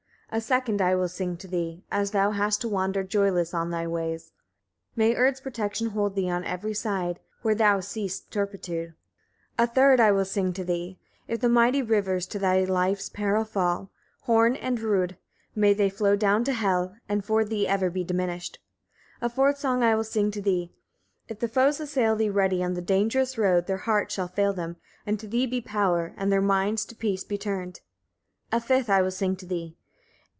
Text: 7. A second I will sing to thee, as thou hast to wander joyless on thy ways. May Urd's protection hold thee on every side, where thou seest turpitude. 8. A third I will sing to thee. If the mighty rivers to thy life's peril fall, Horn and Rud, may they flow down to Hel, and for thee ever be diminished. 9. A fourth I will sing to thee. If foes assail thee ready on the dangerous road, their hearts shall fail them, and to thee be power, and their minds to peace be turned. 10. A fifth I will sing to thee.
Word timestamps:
7. 0.33 0.37
A 0.37 0.41
second 0.41 0.81
I 0.81 0.95
will 0.95 1.09
sing 1.09 1.35
to 1.35 1.47
thee, 1.49 1.83
as 1.91 2.11
thou 2.11 2.31
hast 2.31 2.61
to 2.61 2.69
wander 2.69 3.03
joyless 3.03 3.53
on 3.53 3.69
thy 3.69 3.85
ways. 3.85 4.31
May 4.95 5.13
Urd's 5.13 5.41
protection 5.41 5.87
hold 5.89 6.15
thee 6.15 6.29
on 6.29 6.45
every 6.45 6.73
side, 6.73 7.19
where 7.41 7.53
thou 7.53 7.81
seest 7.81 8.31
turpitude. 8.31 8.93
8. 9.59 9.63
A 9.65 9.67
third 9.67 9.99
I 9.99 10.13
will 10.13 10.23
sing 10.23 10.53
to 10.53 10.63
thee. 10.63 10.97
If 11.27 11.41
the 11.41 11.49
mighty 11.49 11.81
rivers 11.81 12.25
to 12.27 12.39
thy 12.39 12.63
life's 12.63 13.09
peril 13.09 13.43
fall, 13.43 13.89
Horn 14.21 14.55
and 14.55 14.79
Rud, 14.79 15.17
may 15.53 15.73
they 15.73 15.89
flow 15.89 16.15
down 16.15 16.45
to 16.45 16.53
Hel, 16.53 16.95
and 17.09 17.25
for 17.25 17.43
thee 17.43 17.67
ever 17.67 17.89
be 17.89 18.05
diminished. 18.05 18.57
9. 19.21 19.25
A 19.27 19.33
fourth 19.33 19.65
I 19.65 19.95
will 19.95 20.01
sing 20.05 20.31
to 20.31 20.41
thee. 20.41 20.71
If 21.27 21.39
foes 21.53 21.81
assail 21.81 22.15
thee 22.15 22.29
ready 22.29 22.63
on 22.63 22.73
the 22.73 22.81
dangerous 22.81 23.37
road, 23.37 23.67
their 23.67 23.79
hearts 23.79 24.13
shall 24.13 24.29
fail 24.29 24.53
them, 24.53 24.77
and 25.05 25.19
to 25.19 25.27
thee 25.27 25.45
be 25.45 25.59
power, 25.59 26.13
and 26.15 26.31
their 26.31 26.39
minds 26.41 26.85
to 26.85 26.95
peace 26.95 27.25
be 27.25 27.37
turned. 27.37 27.81
10. 28.51 28.57
A 28.57 28.61
fifth 28.61 28.89
I 28.89 29.01
will 29.01 29.11
sing 29.11 29.35
to 29.35 29.45
thee. 29.45 29.75